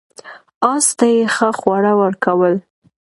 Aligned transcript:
اس 0.71 0.85
ته 0.97 1.05
یې 1.15 1.23
ښه 1.35 1.49
خواړه 1.59 1.93
ورکول. 2.01 2.55